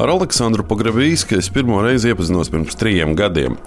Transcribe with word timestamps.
Ar 0.00 0.08
Aleksandru 0.08 0.64
Pogrebīsku 0.64 1.36
es 1.36 1.50
pirmo 1.52 1.82
reizi 1.84 2.08
iepazinos 2.08 2.48
pirms 2.48 2.78
trijiem 2.80 3.10
gadiem. 3.18 3.58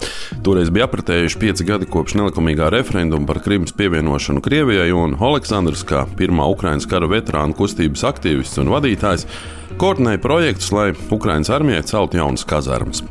Toreiz 0.42 0.72
bija 0.74 0.88
apritējuši 0.88 1.38
pieci 1.38 1.66
gadi 1.68 1.86
kopš 1.86 2.16
nelikumīgā 2.18 2.72
referenduma 2.74 3.28
par 3.28 3.38
Krimas 3.44 3.70
pievienošanu 3.78 4.42
Krievijai, 4.42 4.88
un 4.98 5.14
Aleksandrs, 5.14 5.84
kā 5.86 6.02
pirmā 6.18 6.48
Ukraiņas 6.50 6.90
kara 6.90 7.06
veterāna 7.12 7.54
kustības 7.54 8.02
aktīvists 8.10 8.58
un 8.58 8.74
vadītājs, 8.74 9.28
koordinēja 9.78 10.24
projektus, 10.26 10.74
lai 10.74 10.88
Ukraiņas 11.14 11.54
armijai 11.54 11.86
celtu 11.86 12.18
jaunas 12.18 12.42
kazarmas. 12.50 13.04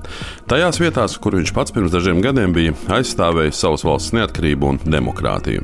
Tajās 0.52 0.84
vietās, 0.84 1.16
kur 1.16 1.40
viņš 1.40 1.56
pats 1.56 1.72
pirms 1.72 1.96
dažiem 1.96 2.20
gadiem 2.26 2.52
bija 2.52 2.76
aizstāvējis 3.00 3.64
savas 3.64 3.88
valsts 3.88 4.18
neatkarību 4.20 4.74
un 4.74 4.84
demokrātiju. 4.84 5.64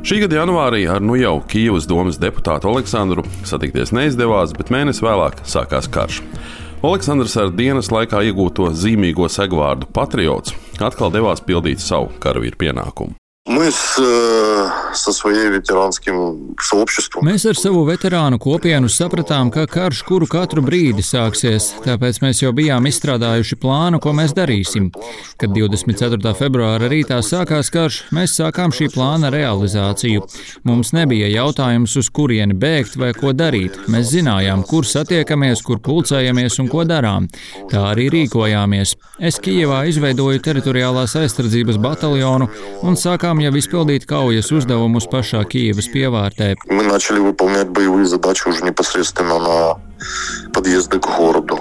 Šī 0.00 0.24
gada 0.24 0.40
janvārī 0.40 0.86
ar 0.88 1.04
nu 1.04 1.20
jau 1.20 1.42
Kīivas 1.44 1.84
domas 1.90 2.16
deputātu 2.22 2.72
Aleksandru 2.72 3.26
satikties 3.44 3.92
neizdevās, 3.92 4.56
bet 4.56 4.72
mēnesi 4.72 5.04
vēlāk 5.04 5.44
sākās 5.44 5.92
karš. 5.92 6.22
Aleksandrs 6.84 7.32
ar 7.40 7.54
dienas 7.56 7.88
laikā 7.88 8.20
iegūto 8.28 8.66
zīmīgo 8.76 9.30
segvārdu 9.32 9.88
patriots 9.96 10.52
atkal 10.76 11.08
devās 11.14 11.40
pildīt 11.40 11.80
savu 11.80 12.10
karavīru 12.20 12.60
pienākumu. 12.60 13.16
Мы 13.47 13.71
с, 13.71 13.99
со 14.93 15.11
своей 15.11 15.49
ветеранским 15.49 16.55
сообществом. 16.59 17.25
Mēs 17.25 17.45
ar 17.49 17.57
savu 17.57 17.83
veterānu 17.87 18.39
kopienu 18.41 18.89
sapratām, 18.91 19.51
ka 19.51 19.65
karš 19.69 20.03
kuru 20.07 20.27
katru 20.29 20.63
brīdi 20.65 21.03
sāksies, 21.05 21.71
tāpēc 21.85 22.21
mēs 22.23 22.41
jau 22.43 22.51
bijām 22.55 22.87
izstrādājuši 22.89 23.57
plānu, 23.61 23.99
ko 24.03 24.13
mēs 24.15 24.35
darīsim. 24.37 24.91
Kad 25.41 25.55
24. 25.55 26.33
februāra 26.37 26.89
rītā 26.91 27.19
sākās 27.25 27.71
karš, 27.73 28.01
mēs 28.15 28.35
sākām 28.39 28.73
šī 28.75 28.91
plāna 28.93 29.31
realizāciju. 29.33 30.25
Mums 30.67 30.93
nebija 30.93 31.29
jautājums, 31.31 31.97
uz 31.97 32.11
kurieni 32.13 32.57
bēgt 32.57 32.97
vai 33.01 33.11
ko 33.17 33.33
darīt. 33.33 33.79
Mēs 33.91 34.13
zinājām, 34.13 34.65
kur 34.67 34.87
satiekamies, 34.87 35.63
kur 35.65 35.81
pulcējamies 35.83 36.59
un 36.63 36.71
ko 36.71 36.85
darām. 36.87 37.29
Tā 37.71 37.87
arī 37.93 38.09
rīkojāmies. 38.13 38.95
Es 39.19 39.39
Kijevā 39.41 39.83
izveidoju 39.89 40.41
teritoriālās 40.45 41.17
aizsardzības 41.19 41.81
bataljonu 41.81 42.49
un 42.85 42.99
sākām 42.99 43.34
sākām 43.35 43.41
jau 43.43 43.51
izpildīt 43.59 44.05
kaujas 44.07 44.51
uzdevumus 44.55 45.07
pašā 45.11 45.43
Kīivas 45.51 45.89
pievārtē. 45.91 46.55
Мы 46.69 46.83
начали 46.83 47.19
выполнять 47.19 47.69
боевые 47.69 48.05
задачи 48.05 48.47
уже 48.47 48.63
непосредственно 48.63 49.39
на 49.39 50.51
подъезды 50.53 50.99
к 50.99 51.07
городу. 51.17 51.59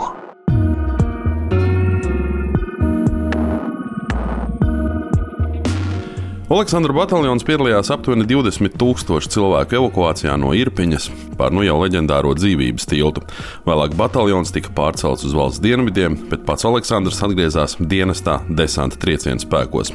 Aleksandra 6.45 6.93
bataljons 6.93 7.41
piedalījās 7.41 7.87
aptuveni 7.89 8.27
20 8.29 8.75
tūkstošu 8.77 9.31
cilvēku 9.33 9.79
evakuācijā 9.79 10.35
no 10.37 10.51
Irpiņas 10.53 11.07
pār 11.39 11.49
nu 11.57 11.63
jau 11.65 11.79
leģendāro 11.79 12.35
dzīvības 12.37 12.85
tiltu. 12.91 13.23
Vēlāk 13.65 13.95
bataljons 13.97 14.53
tika 14.53 14.69
pārcelts 14.77 15.25
uz 15.25 15.33
valsts 15.33 15.63
dienvidiem, 15.63 16.19
bet 16.29 16.43
pats 16.45 16.67
Aleksandrs 16.69 17.23
atgriezās 17.25 17.73
dienestā 17.81 18.43
desanta 18.45 18.99
trieciena 19.01 19.41
spēkos. 19.41 19.89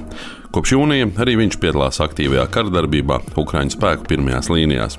Kopš 0.50 0.72
jūnija 0.74 1.12
arī 1.22 1.36
viņš 1.38 1.60
piedalās 1.62 2.02
aktīvajā 2.02 2.48
karadarbībā 2.50 3.20
Ukraiņu 3.38 3.76
spēku 3.76 4.08
pirmajās 4.10 4.50
līnijās. 4.50 4.98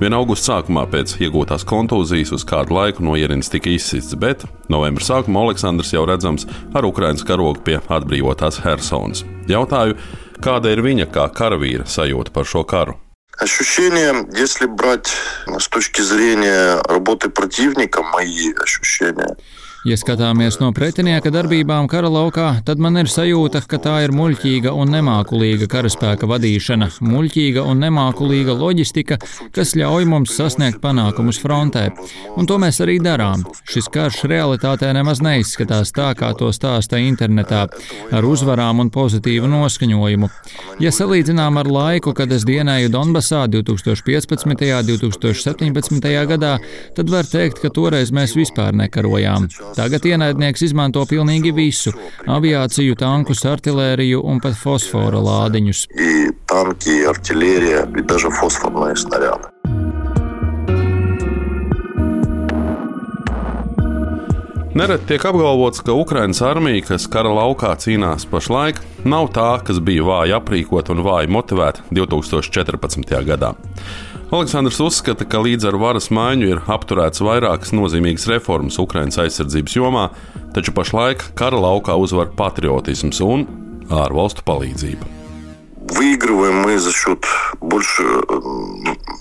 Viena 0.00 0.18
augusta 0.18 0.56
sākumā 0.56 0.88
pēc 0.90 1.12
iegūtās 1.22 1.62
kontūzijas 1.70 2.32
uz 2.34 2.46
kādu 2.50 2.74
laiku 2.74 3.04
no 3.06 3.14
ierīnas 3.14 3.52
tika 3.52 3.70
izsists, 3.70 4.18
bet 4.18 4.42
novembra 4.72 5.06
sākumā 5.06 5.46
Aleksandrs 5.46 5.94
jau 5.94 6.02
redzams 6.10 6.48
ar 6.74 6.90
Ukraiņas 6.90 7.22
karogu 7.30 7.62
pie 7.62 7.78
atbrīvotās 7.78 8.58
Helsonas. 8.64 9.22
Jautāju, 9.46 9.94
Kāda 10.41 10.71
ir 10.73 10.81
viņa 10.85 11.09
kā 11.11 11.27
karavīra 11.33 11.87
sajūta 11.87 12.31
par 12.31 12.45
šo 12.45 12.63
karu? 12.63 12.99
Ощущения, 13.37 14.25
если 14.31 14.65
брать 14.65 15.11
с 15.59 15.67
точки 15.67 16.01
зрения 16.01 16.81
работы 16.87 17.29
противника, 17.29 18.01
мои 18.01 18.53
ощущения – 18.53 19.58
Ja 19.80 19.96
skatāmies 19.96 20.58
no 20.60 20.66
pretinieka 20.76 21.30
darbībām 21.32 21.86
kara 21.88 22.10
laukā, 22.12 22.50
tad 22.68 22.80
man 22.84 23.00
ir 23.00 23.08
sajūta, 23.08 23.62
ka 23.64 23.78
tā 23.80 23.94
ir 24.04 24.12
muļķīga 24.12 24.74
un 24.76 24.90
nemākulīga 24.92 25.64
karaspēka 25.72 26.28
vadīšana, 26.28 26.90
muļķīga 27.00 27.64
un 27.64 27.80
nemākulīga 27.86 28.52
loģistika, 28.60 29.16
kas 29.56 29.72
ļauj 29.80 30.04
mums 30.10 30.34
sasniegt 30.36 30.82
panākumus 30.82 31.40
frontē. 31.40 31.86
Un 32.36 32.48
to 32.50 32.58
mēs 32.60 32.82
arī 32.84 32.98
darām. 33.00 33.46
Šis 33.72 33.88
karš 33.94 34.26
realitātē 34.28 34.90
nemaz 34.92 35.22
neizskatās 35.24 35.94
tā, 35.96 36.10
kā 36.12 36.34
to 36.36 36.50
stāsta 36.52 37.00
internetā, 37.00 37.62
ar 38.12 38.28
uzvarām 38.28 38.84
un 38.84 38.92
pozitīvu 38.92 39.48
noskaņojumu. 39.48 40.28
Ja 40.84 40.92
salīdzinām 40.92 41.56
ar 41.56 41.72
laiku, 41.72 42.12
kad 42.12 42.36
es 42.36 42.44
dienēju 42.44 42.92
Donbasā 42.92 43.46
2015. 43.48 44.68
un 44.76 44.92
2017. 44.92 46.12
gadā, 46.34 46.54
tad 47.00 47.16
var 47.16 47.24
teikt, 47.24 47.64
ka 47.64 47.72
toreiz 47.72 48.12
mēs 48.12 48.36
vispār 48.36 48.76
nekarojām. 48.76 49.48
Tagad 49.76 50.06
ienaidnieks 50.06 50.62
izmanto 50.66 51.04
pilnīgi 51.08 51.52
visu- 51.54 51.92
aviāciju, 52.36 52.96
tankus, 52.98 53.44
artilēriju 53.44 54.24
un 54.24 54.40
pat 54.40 54.58
fosfora 54.58 55.22
lādiņus. 55.22 55.86
Tanki, 56.46 57.00
artilērija, 57.06 57.86
bet 57.94 58.06
daži 58.06 58.30
fosfornai 58.40 58.94
snarjādi. 58.96 59.50
Nereti 64.74 65.08
tiek 65.10 65.24
apgalvots, 65.26 65.80
ka 65.82 65.92
Ukraiņas 65.98 66.38
armija, 66.46 66.84
kas 66.92 67.08
kara 67.10 67.32
laukā 67.34 67.72
cīnās 67.82 68.22
pašlaik, 68.30 68.78
nav 69.04 69.26
tā, 69.34 69.48
kas 69.66 69.80
bija 69.82 70.04
vāji 70.06 70.36
aprīkot 70.36 70.92
un 70.94 71.02
vāji 71.02 71.28
motivēt 71.28 71.82
2014. 71.90 73.18
gadā. 73.26 73.50
Aleksandrs 74.33 74.79
uzskata, 74.83 75.25
ka 75.29 75.41
līdz 75.43 75.69
ar 75.69 75.77
varas 75.81 76.09
maiņu 76.13 76.47
ir 76.49 76.63
apturēts 76.71 77.23
vairākas 77.25 77.73
nozīmīgas 77.75 78.27
reformas 78.31 78.79
Ukraiņas 78.81 79.21
aizsardzības 79.25 79.75
jomā, 79.77 80.07
taču 80.55 80.73
pašlaik 80.75 81.23
kara 81.37 81.59
laukā 81.61 81.97
uzvar 81.99 82.33
patriotisms 82.37 83.21
un 83.25 83.45
ārvalstu 83.89 84.45
palīdzība. 84.47 85.13
Выигрываем 85.85 86.55
мы 86.65 86.79
за 86.79 86.91
счет 86.91 87.25
больше 87.61 88.03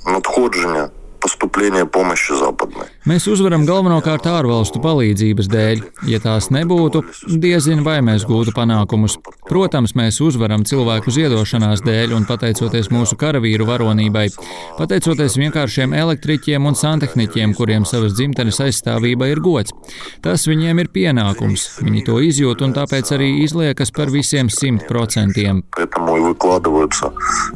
надходжения 0.07 0.91
поступления 1.21 1.85
помощи 1.85 2.33
западной. 2.33 2.78
Mēs 3.09 3.27
uzvaram 3.29 3.67
galvenokārt 3.69 4.25
ārvalstu 4.31 4.81
palīdzības 4.85 5.49
dēļ. 5.53 5.83
Ja 6.09 6.21
tās 6.25 6.49
nebūtu, 6.55 7.03
diezin 7.43 7.83
vai 7.85 7.99
mēs 8.05 8.25
gūtu 8.29 8.55
panākumus. 8.57 9.19
Protams, 9.49 9.93
mēs 9.99 10.23
uzvaram 10.25 10.65
cilvēku 10.65 11.13
ziedošanās 11.13 11.83
dēļ 11.85 12.15
un 12.17 12.25
pateicoties 12.29 12.89
mūsu 12.95 13.19
karavīru 13.21 13.67
varonībai, 13.69 14.31
pateicoties 14.79 15.37
vienkāršiem 15.43 15.93
elektriķiem 16.01 16.65
un 16.65 16.79
santehniķiem, 16.81 17.53
kuriem 17.59 17.85
savas 17.89 18.17
dzimtenes 18.17 18.63
aizstāvība 18.65 19.29
ir 19.33 19.43
gods. 19.45 19.77
Tas 20.25 20.49
viņiem 20.49 20.81
ir 20.85 20.93
pienākums. 20.95 21.69
Viņi 21.85 22.07
to 22.09 22.21
izjūt 22.25 22.65
un 22.65 22.73
tāpēc 22.77 23.13
arī 23.19 23.31
izliekas 23.45 23.93
par 23.93 24.13
visiem 24.15 24.49
simt 24.49 24.89
procentiem. 24.89 25.63
Поэтому 25.77 26.17
и 26.17 26.21
выкладываются 26.21 27.13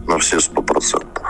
на 0.06 0.19
все 0.19 0.41
сто 0.41 0.62
процентов. 0.62 1.22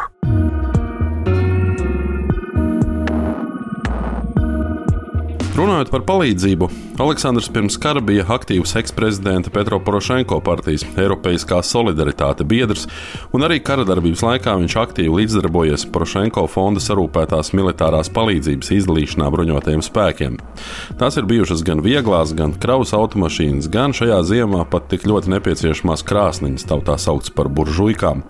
Runājot 5.64 5.94
par 5.94 6.02
palīdzību, 6.04 6.68
Aleksandrs 7.00 7.46
pirms 7.56 7.78
kara 7.80 8.02
bija 8.04 8.26
aktīvs 8.36 8.74
eksprezidenta 8.82 9.52
Petro 9.54 9.78
Porošenko 9.80 10.42
partijas 10.44 10.82
Eiropeiskā 11.00 11.62
solidaritāte 11.64 12.44
biedrs, 12.44 12.84
un 13.32 13.46
arī 13.48 13.62
kara 13.64 13.86
darbības 13.88 14.26
laikā 14.26 14.58
viņš 14.60 14.76
aktīvi 14.82 15.14
līdzdarbojies 15.22 15.86
Porošenko 15.94 16.44
fonda 16.52 16.84
sarūpētās 16.84 17.54
militārās 17.56 18.12
palīdzības 18.12 18.74
izdalīšanā 18.76 19.30
bruņotajiem 19.38 19.86
spēkiem. 19.88 20.36
Tās 21.00 21.22
ir 21.22 21.32
bijušas 21.32 21.64
gan 21.64 21.86
vieglās, 21.86 22.36
gan 22.36 22.58
kravas 22.60 22.92
automašīnas, 23.00 23.72
gan 23.72 23.96
šajā 23.96 24.20
ziemā 24.34 24.66
pat 24.68 24.92
tik 24.92 25.08
ļoti 25.08 25.32
nepieciešamās 25.38 26.04
krāsniņas, 26.12 26.68
tautā 26.74 27.00
sauktas 27.00 27.32
par 27.32 27.48
buržuikām. 27.48 28.28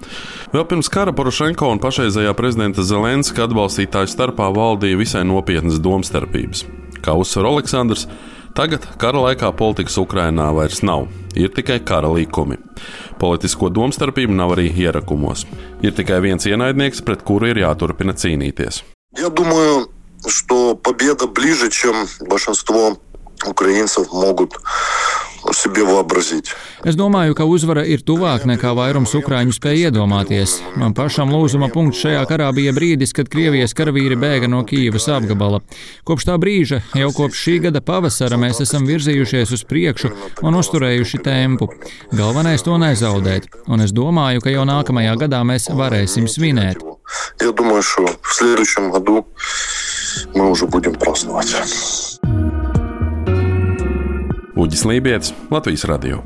Vēl 0.54 0.70
pirms 0.70 0.94
kara 0.94 1.18
Porošenko 1.18 1.74
un 1.74 1.82
pašreizējā 1.82 2.38
prezidenta 2.38 2.86
Zelenska 2.86 3.48
atbalstītāju 3.50 4.14
starpā 4.14 4.54
valdīja 4.54 5.02
visai 5.02 5.26
nopietnas 5.26 5.82
domstarpības 5.82 6.68
Kā 7.05 7.15
uzsver 7.19 7.47
Aleksandrs, 7.49 8.07
tagad 8.59 8.85
kara 8.99 9.23
laikā 9.29 9.53
politikas 9.57 9.99
Ukrainā 10.01 10.49
vairs 10.57 10.83
nav. 10.83 11.07
Ir 11.39 11.53
tikai 11.55 11.79
kara 11.87 12.11
līkumi. 12.11 12.59
Politisko 13.19 13.71
domstarpību 13.71 14.35
nav 14.35 14.57
arī 14.57 14.69
ierakumos. 14.73 15.45
Ir 15.83 15.95
tikai 15.95 16.21
viens 16.25 16.47
ienaidnieks, 16.47 17.05
pret 17.07 17.23
kuru 17.27 17.53
ir 17.53 17.63
jāturpina 17.63 18.15
cīnīties. 18.15 18.83
Я 19.17 19.31
думаю, 19.31 19.89
что 20.27 20.75
победа 20.75 21.27
ближе, 21.27 21.71
чем 21.71 22.07
большинство 22.21 22.99
украинцев 23.47 24.13
могут 24.13 24.59
себе 25.53 25.85
вообразить. 25.85 26.53
Es 26.85 26.95
domāju, 26.95 27.35
ka 27.35 27.45
uzvara 27.45 27.83
ir 27.83 28.05
tuvāk 28.07 28.45
nekā 28.47 28.71
vairums 28.79 29.15
ukrāņu 29.19 29.55
spēja 29.57 29.91
iedomāties. 29.91 30.59
Man 30.79 30.95
pašam 30.95 31.33
lūzuma 31.35 31.71
punkts 31.75 32.05
šajā 32.05 32.23
karā 32.31 32.53
bija 32.55 32.73
brīdis, 32.77 33.15
kad 33.17 33.31
Krievijas 33.33 33.75
karavīri 33.75 34.19
bēga 34.19 34.51
no 34.51 34.63
Kīivas 34.69 35.09
apgabala. 35.11 35.61
Kopš 36.07 36.29
tā 36.29 36.37
brīža, 36.39 36.83
jau 36.95 37.11
kopš 37.17 37.43
šī 37.47 37.57
gada 37.67 37.83
pavasara, 37.83 38.39
mēs 38.39 38.63
esam 38.63 38.87
virzījušies 38.87 39.55
uz 39.57 39.65
priekšu 39.67 40.13
un 40.47 40.61
uzturējuši 40.61 41.23
tempu. 41.27 41.73
Galvenais 42.15 42.63
to 42.63 42.79
nezaudēt, 42.79 43.51
un 43.67 43.83
es 43.83 43.95
domāju, 43.95 44.45
ka 44.45 44.55
jau 44.55 44.69
nākamajā 44.69 45.19
gadā 45.27 45.43
mēs 45.43 45.71
varēsim 45.75 46.31
svinēt. 46.31 46.85
Я 47.41 47.53
думаю, 47.53 47.83
что 47.83 48.07
в 48.23 48.35
следующем 48.35 48.91
году 48.91 49.27
мы 50.35 50.51
уже 50.51 50.67
будем 50.67 50.95
праздновать. 50.95 52.12
Uģis 54.64 54.86
Lībijams, 54.88 55.34
Latvijas 55.52 55.84
Radio. 55.84 56.24